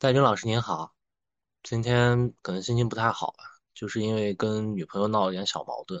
[0.00, 0.94] 戴军老师您好，
[1.64, 3.42] 今天可能心情不太好吧，
[3.74, 6.00] 就是因为跟女朋友闹了点小矛盾，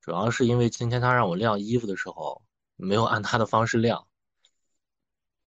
[0.00, 2.40] 主要是因为今天她让我晾衣服的时候
[2.76, 4.08] 没有按她的方式晾，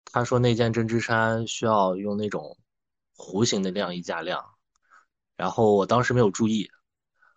[0.04, 2.56] 她说那件针织衫需要用那种
[3.16, 4.54] 弧形的晾衣架晾，
[5.34, 6.70] 然后我当时没有注意，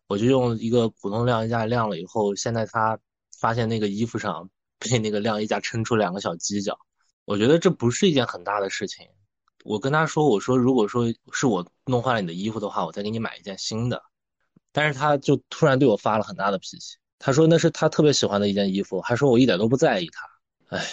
[0.05, 2.99] 我就用一个普通晾衣架晾了以后，现在她
[3.39, 6.77] 发现那个衣服上被那个晾衣架撑出两个小犄角，
[7.25, 9.09] 我觉得这不是一件很大的事情。
[9.63, 14.03] 我跟他说：“我说，如果说是我弄坏了你的衣服的话，我再给你买一件新的。”
[14.73, 16.97] 但是他就突然对我发了很大的脾气。
[17.17, 20.75] 他说那是他特别喜欢的一件衣服，还说我一点都不在意他。
[20.75, 20.85] 哎，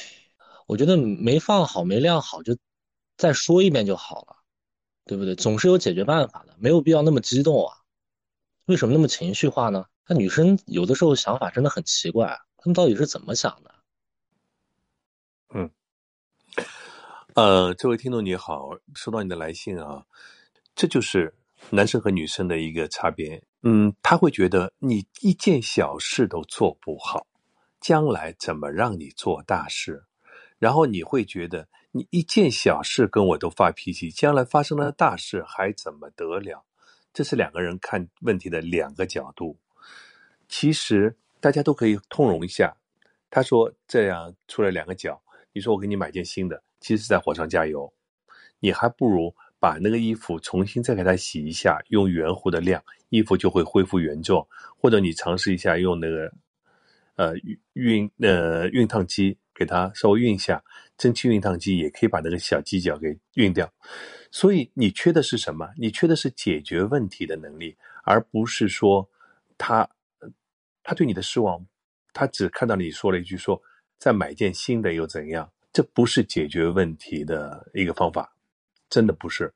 [0.66, 2.56] 我觉得没放好、没晾好，就
[3.16, 4.36] 再说一遍就好了，
[5.04, 5.34] 对不对？
[5.34, 7.74] 总是有解决办法的，没有必要那么激动啊。
[8.66, 9.84] 为什么那么情绪化呢？
[10.06, 13.74] 那女生有的时候想法真的很奇怪，她们到底是怎么想的？
[15.54, 15.70] 嗯。
[17.40, 20.04] 呃，这位听众你好，收到你的来信啊，
[20.74, 21.34] 这就是
[21.70, 23.42] 男生和女生的一个差别。
[23.62, 27.26] 嗯，他会觉得你一件小事都做不好，
[27.80, 30.04] 将来怎么让你做大事？
[30.58, 36.66] 然后你会觉得你一件小事跟我都发脾气，将来发生了大事还怎么得了？
[37.14, 39.58] 这是两个人看问题的两个角度。
[40.46, 42.76] 其实大家都可以通融一下。
[43.30, 45.22] 他说这样出了两个角，
[45.54, 46.62] 你说我给你买件新的。
[46.80, 47.92] 其实在火上加油，
[48.58, 54.46] 你还不如把那个衣服重新再给它洗一下，用圆弧的晾，衣服就会恢复原状。
[54.78, 56.32] 或者你尝试一下用那个，
[57.16, 57.34] 呃
[57.74, 60.64] 熨呃熨烫机给它稍微熨一下，
[60.96, 63.70] 蒸汽熨烫机也可以把那个小犄角给熨掉。
[64.32, 65.68] 所以你缺的是什么？
[65.76, 69.10] 你缺的是解决问题的能力，而不是说
[69.58, 69.86] 他
[70.82, 71.66] 他对你的失望，
[72.14, 73.60] 他只看到你说了一句说
[73.98, 75.52] 再买件新的又怎样。
[75.72, 78.34] 这不是解决问题的一个方法，
[78.88, 79.52] 真的不是。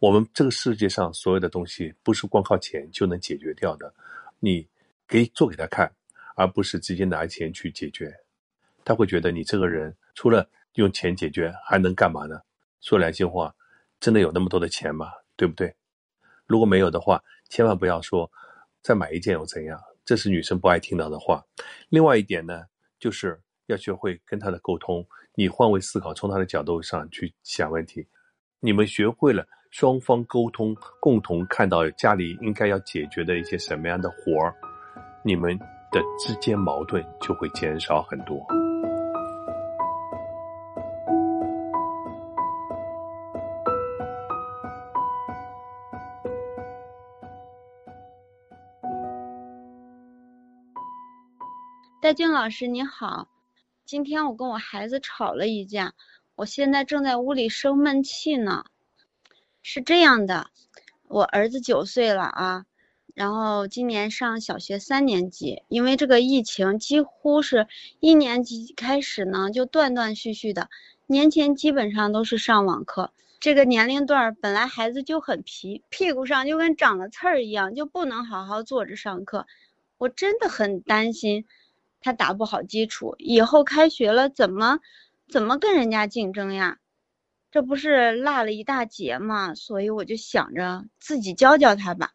[0.00, 3.92] 我们这个世界上所有的东西，不是光靠钱就能解决掉的。
[4.40, 4.68] 你
[5.06, 5.92] 可以做给他看，
[6.34, 8.12] 而不是直接拿钱去解决。
[8.84, 12.40] 他会觉得你这个人除了用钱解决，还能干嘛呢？
[12.80, 13.54] 说良心话，
[14.00, 15.12] 真的有那么多的钱吗？
[15.36, 15.74] 对不对？
[16.46, 18.30] 如果没有的话，千万不要说
[18.82, 21.44] 再买一件又怎样，这是女生不爱听到的话。
[21.88, 22.64] 另外一点呢，
[22.98, 25.06] 就是要学会跟他的沟通。
[25.38, 28.04] 你换位思考，从他的角度上去想问题。
[28.58, 34.52] 你们学会了双方沟通，共同看到家里应该要解决的一些什么样的活儿，
[35.22, 35.56] 你们
[35.92, 38.44] 的之间矛盾就会减少很多。
[52.02, 53.37] 戴军老师，你好。
[53.88, 55.94] 今天我跟我孩子吵了一架，
[56.34, 58.66] 我现在正在屋里生闷气呢。
[59.62, 60.50] 是这样的，
[61.06, 62.66] 我儿子九岁了啊，
[63.14, 67.66] 然后今年上小学三年级，因为这个疫情，几乎是
[67.98, 70.68] 一年级开始呢就断断续续的，
[71.06, 73.10] 年前基本上都是上网课。
[73.40, 79.46] 这个年龄段本来孩子就很皮，屁股上就跟长了刺儿一样，就不能好好坐着上课。
[79.96, 81.46] 我真的很担心。
[82.08, 84.78] 他打不好基础，以后开学了怎么
[85.30, 86.78] 怎么跟人家竞争呀？
[87.50, 89.54] 这不是落了一大截吗？
[89.54, 92.12] 所以我就想着自己教教他吧。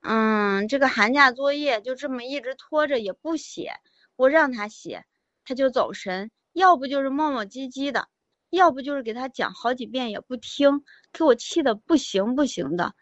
[0.00, 3.74] 嗯，这个寒假作业就这么一直拖着也不写，
[4.16, 5.04] 我让他写，
[5.44, 8.08] 他就走神，要不就是磨磨唧唧的，
[8.50, 10.82] 要不就是给他讲好几遍也不听，
[11.12, 12.96] 给我气的不行不行的。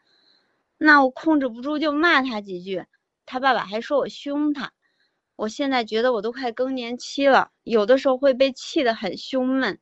[0.76, 2.84] 那我控制不住就骂他几句，
[3.24, 4.72] 他爸爸还说我凶他。
[5.42, 9.80] 我现在觉得我都快更年期了，有的时候会被气得很胸闷，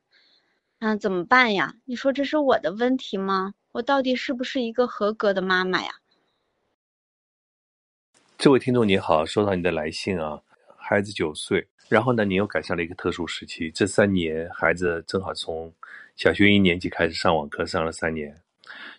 [0.79, 1.75] 嗯，怎么办呀？
[1.85, 3.53] 你说这是我的问题吗？
[3.73, 5.91] 我到底是不是一个合格的妈妈呀？
[8.39, 10.41] 这位听众你好，收到你的来信啊，
[10.77, 15.71] 孩子九岁，然后呢，你又赶上了一个特殊时期，这三年孩子正好从
[16.15, 18.35] 小学一年级开始上网课，上了三年，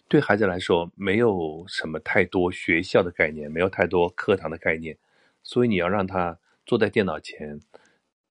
[0.07, 4.97] 对孩子来说没有什么太多学校的概念，没有太多课堂的概念。
[5.43, 7.61] 所以你要让他坐在电脑前，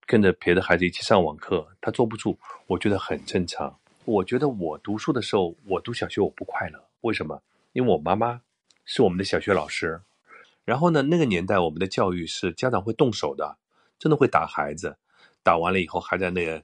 [0.06, 2.38] 跟着别的孩子一起上网课，他坐不住，
[2.68, 3.78] 我觉得很正常。
[4.06, 7.44] 我觉得我读书的时候，我读小学我不快乐，为什么？
[7.74, 8.42] 因为我妈妈
[8.84, 10.02] 是我们的小学老师，
[10.66, 13.58] 然后呢，那个年代我们的教育是家长会动手的，
[14.00, 14.98] 真的会打孩子，
[15.44, 16.64] 打完了以后还在那个，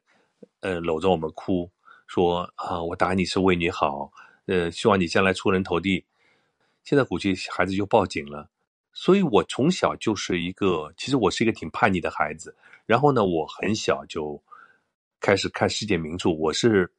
[0.62, 1.70] 呃，搂着我们哭，
[2.08, 4.12] 说啊，我打你是为你好，
[4.48, 6.06] 呃，希望你将来出人头地。
[6.84, 8.50] 现在估计孩子就报警了。
[9.00, 12.58] 所以，我从小就是一个，其实我是一个挺叛逆的孩子。
[12.88, 14.42] 然后呢，我很小就
[15.20, 16.32] 开始看世界名著。
[16.32, 16.92] 我是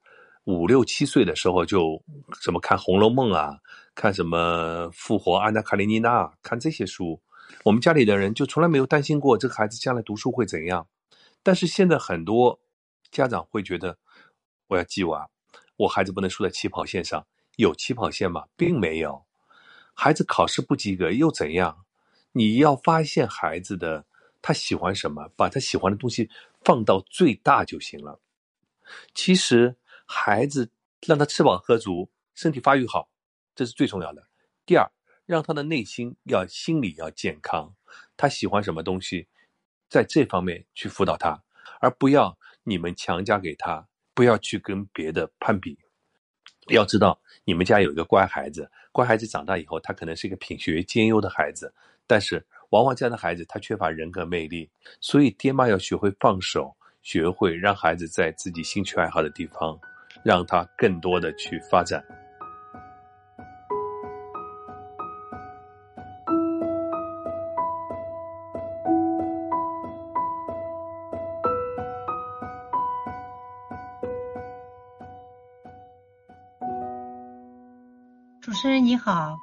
[0.45, 2.00] 五六七岁的时候就
[2.41, 3.59] 什么看《红楼梦》啊，
[3.97, 7.21] 看什么《复活安娜卡列尼娜》，看这些书。
[7.65, 10.87] 我们家里的人就从来没有担心过这个孩子将来读书会怎样。
[11.43, 12.61] 但是现在很多
[13.11, 13.99] 家长会觉得，
[14.69, 15.29] 我要鸡娃，
[15.77, 17.27] 我孩子不能输在起跑线上。
[17.56, 18.44] 有起跑线吗？
[18.56, 19.25] 并没有。
[19.94, 21.85] 孩子考试不及格又怎样？
[22.33, 24.05] 你要发现孩子的
[24.41, 26.31] 他喜欢什么，把他喜欢的东西
[26.63, 28.21] 放到最大就行了。
[29.15, 29.77] 其实
[30.07, 30.71] 孩子
[31.07, 33.11] 让他吃饱喝足，身体发育好，
[33.55, 34.27] 这是最重要的。
[34.65, 34.91] 第二，
[35.27, 37.75] 让他的内心要心理要健康，
[38.17, 39.29] 他喜欢什么东西，
[39.89, 41.43] 在这方面去辅导他，
[41.81, 45.79] 而不要你们强加给他，不要去跟别的攀比。
[46.75, 51.73] 要知道，你们家有一个乖孩子，乖孩子长大以后，他可能是一个品学兼优的孩子，
[52.06, 54.69] 但是往往这样的孩子他缺乏人格魅力，
[55.00, 56.75] 所以爹妈要学会放手。
[57.00, 59.79] 学会让孩子在自己兴趣爱好的地方，
[60.23, 62.05] 让他更多的去发展。
[78.49, 79.37] 主持人你好，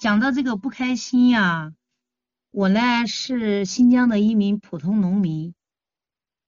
[0.00, 1.74] 讲到这个不开心呀，
[2.50, 5.54] 我呢是新疆的一名普通农民。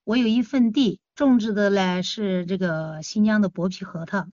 [0.05, 4.27] 我有一份地，种植的呢是这个新疆的薄皮核桃。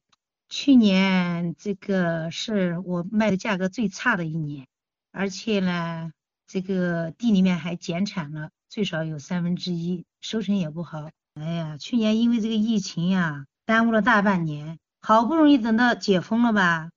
[0.47, 4.65] 去年这个是我卖的价格最差的一年，
[5.11, 6.13] 而且呢，
[6.47, 11.09] 这个地里面还减产了，最少有三分之一，收成也不好。
[11.33, 16.91] 哎呀，去年因为这个疫情呀，耽误了大半年，好不容易等到解封了吧，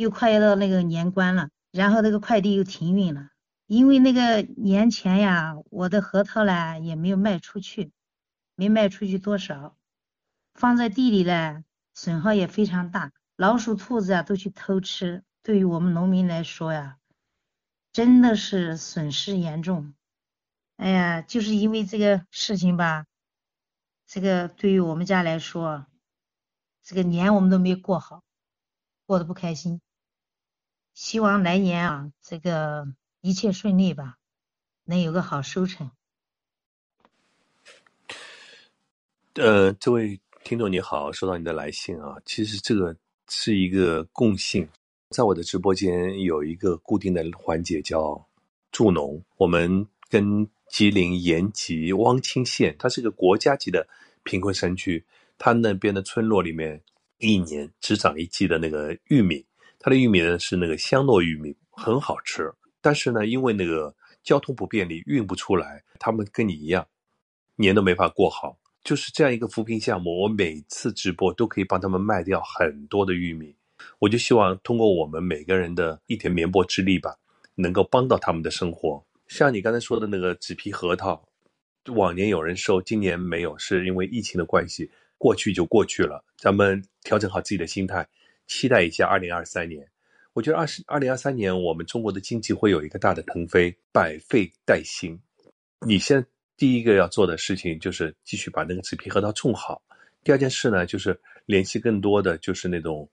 [0.00, 3.28] 又快要到那个年关了，然后那个快递又停运了，
[3.66, 7.92] 因为那个年前呀，我的核桃呢也没有卖出去。
[8.56, 9.78] 没卖出去多少，
[10.52, 11.64] 放在地里呢，
[11.94, 15.24] 损耗也非常大，老鼠、兔子啊都去偷吃。
[15.42, 16.98] 对于我们农民来说呀，
[17.90, 19.94] 真的是损失严重。
[20.76, 23.06] 哎呀，就是因为这个事情吧，
[24.06, 25.86] 这个对于我们家来说，
[26.82, 28.22] 这个年我们都没过好，
[29.06, 29.80] 过得不开心。
[31.00, 32.86] 希望来年啊，这个
[33.22, 34.18] 一切顺利吧，
[34.84, 35.90] 能有个好收成。
[39.32, 42.18] 呃，这位听众你好，收到你的来信啊。
[42.26, 42.94] 其实这个
[43.30, 44.68] 是一个共性，
[45.08, 48.28] 在我的直播间有一个固定的环节叫
[48.70, 49.24] 助农。
[49.38, 53.88] 我们跟吉林延吉汪清县，它是个国家级的
[54.22, 55.02] 贫困山区，
[55.38, 56.82] 它那边的村落里面
[57.16, 59.46] 一年只长一季的那个玉米，
[59.80, 62.52] 它的玉米呢是那个香糯玉米，很好吃。
[62.82, 63.92] 但是呢，因为那个
[64.22, 66.86] 交通不便利，运不出来，他们跟你一样，
[67.56, 68.58] 年都没法过好。
[68.84, 73.56] 就是这样一个扶贫项目，我每次直播都可以帮他们卖掉很多的玉米。
[73.98, 77.16] 我就希望通过我们每个人的一点绵薄之力吧，
[77.54, 79.04] 能够帮到他们的生活。
[79.28, 81.26] 像你刚才说的那个纸皮核桃，
[81.94, 86.24] 往年有人收，今年没有，是因为疫情的关系，过去就过去了。
[86.36, 88.06] 咱们调整好自己的心态，
[88.50, 89.88] 期待一下二零二三年。
[90.32, 95.16] 我觉得二十二零二三年我们中国的经济会有一个大的腾飞，百废待兴。
[95.86, 96.26] 你先。
[96.56, 99.80] 第一个要做的事情就是继续把那个纸皮核桃种好。
[100.22, 103.08] 第二件事呢，就是联系更多的就是那种，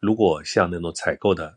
[0.00, 1.54] 如果像那种采购的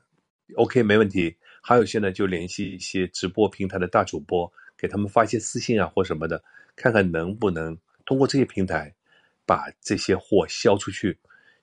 [0.58, 1.34] ，OK 没问题。
[1.62, 6.44] 还有现在就联系一些直播平台的大主播，给他们发一些私信啊或什么的，
[6.76, 8.94] 看看能不能通过这些平台
[9.46, 11.18] 把这些货销出去。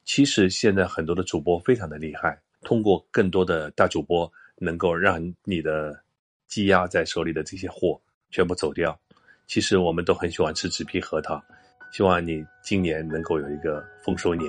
[0.06, 6.00] 其实现在很多的主播非常的厉害，通过更多的大主播能够让你的
[6.46, 8.96] 积压在手里的这些货全部走掉。
[9.48, 11.42] 其实我们都很喜欢吃纸皮核桃，
[11.92, 14.48] 希望你今年能够有一个丰收年。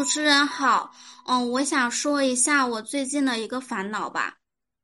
[0.00, 0.90] 主持人好，
[1.26, 4.34] 嗯，我想说一下我最近的一个烦恼吧。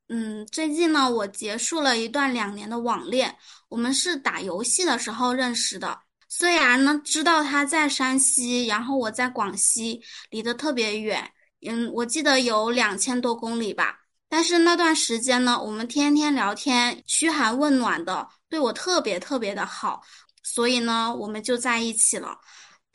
[0.08, 3.34] 嗯，最近呢，我结束了一段两年的网恋。
[3.70, 5.98] 我们是打游戏的时候认识的。
[6.28, 11.32] 虽然呢，知道他在山西，然后我在广西，离得特别远。
[11.66, 13.96] 嗯，我记得有两千多公里吧。
[14.28, 20.02] 但是那段时间呢，我们天天聊天，嘘寒问暖的，对我特别特别的好。
[20.42, 22.36] 所以呢，我们就在一起了。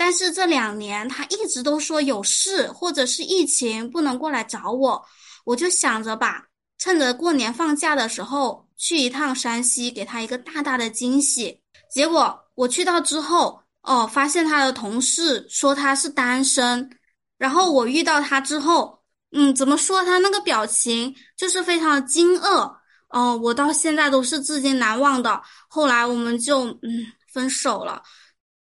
[0.03, 4.99] 但是这两年，他一直都说有事或者是疫情不能过来找我。
[5.45, 6.43] 我就想着吧。
[6.79, 11.61] 趁着过年放假的时候去一趟山西，给他一个大大的惊喜。
[11.93, 16.89] 结果我去到之后，哦，发现他的同事说他是单身，
[17.37, 18.99] 然后我遇到他之后，
[19.33, 22.75] 嗯，怎么说他那个表情就是非常的惊愕，
[23.09, 25.39] 哦，我到现在都是至今难忘的。
[25.67, 28.01] 后来我们就嗯分手了，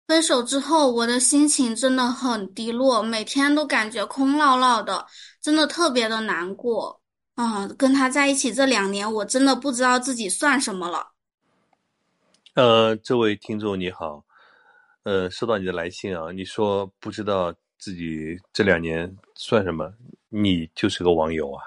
[0.09, 5.07] 分手之后我的心情真的很低落，每天都感觉空落落的，
[5.39, 7.03] 真的特别的难过。
[7.35, 11.13] 啊，跟他在一起这两年，我真的不知道自己算什么了。
[12.55, 14.25] 呃，这位听众你好，
[15.03, 19.93] 呃，收到你的来信啊，你说不知道自己这两年算什么，
[20.31, 21.63] 你就是个网友啊？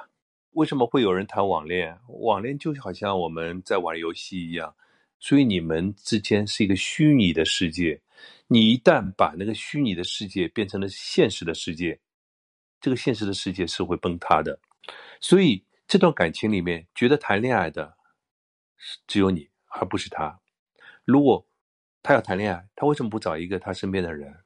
[0.54, 1.96] 为什么会有人谈网恋？
[2.08, 4.74] 网恋就好像我们在玩游戏一样，
[5.20, 8.02] 所以你们之间是一个虚拟的世界。
[8.54, 12.02] 你一旦把那个虚拟的世界变成了现实的世界，
[12.82, 14.60] 这个现实的世界是会崩塌的。
[15.22, 17.96] 所以这段感情里面，觉得谈恋爱的
[19.08, 20.42] 只有你，而不是他。
[21.06, 21.48] 如果
[22.04, 24.44] 他要谈恋爱，他为什么不找一个他身边的人？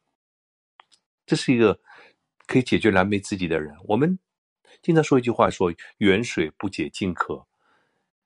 [1.26, 1.82] 这是一个
[2.46, 3.76] 可以解决燃眉之急的人。
[3.86, 4.20] 我们
[4.84, 7.48] 经常说一句话，说“远水不解近渴”。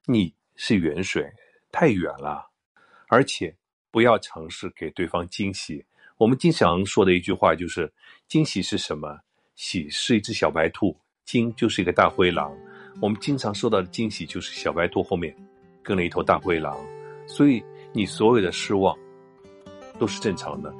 [0.07, 1.31] 你是远水，
[1.71, 2.51] 太远了，
[3.07, 3.55] 而且
[3.91, 5.86] 不要尝试给对方惊喜。
[6.17, 7.91] 我们经常说的一句话就是
[8.27, 9.19] ：“惊喜是什么？
[9.55, 12.51] 喜是一只小白兔。”惊就是一个大灰狼，
[13.00, 15.31] 我们经常受到的惊喜就是小白兔后面
[15.84, 16.75] 跟了一头大灰狼，
[17.27, 18.98] 所以你所有的失望
[20.00, 20.74] 都是正常的。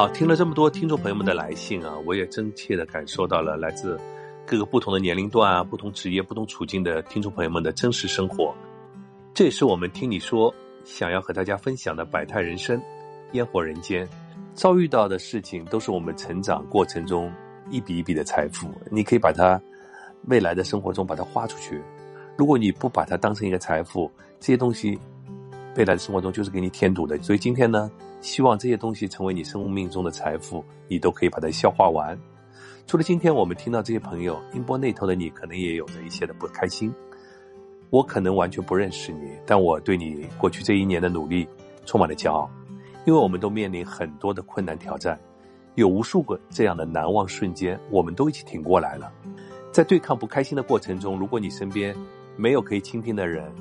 [0.00, 4.00] 好，听了这么多听众朋友们的来信啊，我也真切的感受到了来自
[4.46, 8.54] 各个不同的年龄段啊、不同职业、不同处境的听众朋友们的真实生活，
[9.34, 10.54] 这也是我们听你说。
[10.84, 12.80] 想要和大家分享的百态人生，
[13.32, 14.08] 烟火人间，
[14.54, 17.30] 遭遇到的事情都是我们成长过程中
[17.68, 18.72] 一笔一笔的财富。
[18.90, 19.60] 你可以把它
[20.28, 21.78] 未来的生活中把它花出去。
[22.38, 24.98] 如果你不把它当成一个财富，这些东西
[25.76, 27.16] 未来的生活中就是给你添堵的。
[27.22, 32.18] 所以今天呢，希望这些东西成为你生命中的财富，你都可以把它消化完。
[32.86, 36.92] 除了今天我们听到这些朋友，音波那头的你可能也有着一些的不开心。
[37.90, 41.46] 我可能完全不认识你，但我对你过去这一年的努力
[41.84, 42.48] 充满了骄傲，
[43.04, 45.18] 因为我们都面临很多的困难挑战，
[45.74, 49.12] 有无数个这样的难忘瞬间，我们都一起挺过来了。
[49.72, 51.94] 在对抗不开心的过程中，如果你身边
[52.36, 53.52] 没有可以倾听的人，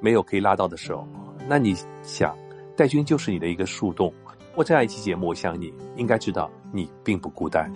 [0.00, 1.06] 没有可以拉到的手，
[1.48, 2.36] 那你想，
[2.76, 4.12] 戴军就是你的一个树洞。
[4.54, 7.72] 我这样一期节目，我想你应该知道，你并不孤单。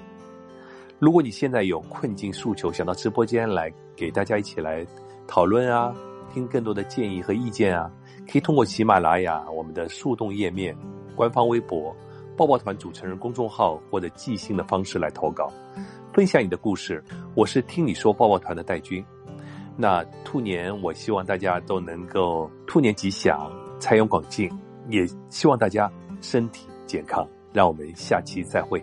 [0.98, 4.86] 如果你现在有困境诉求，想到直播间来给大家一起来。
[5.26, 5.94] 讨论啊，
[6.34, 7.90] 听更多的建议和意见啊，
[8.30, 10.76] 可以通过喜马拉雅我们的树洞页面、
[11.14, 11.94] 官方微博、
[12.36, 15.52] 抱抱团主持人公众号或者寄信的方式来投稿，
[16.12, 17.02] 分享你的故事。
[17.34, 19.04] 我是听你说抱抱团的戴军。
[19.76, 24.50] 那兔年，我希望大家都能够兔年吉祥，财源广进，
[24.88, 27.26] 也希望大家身体健康。
[27.52, 28.80] 让我们下期再会。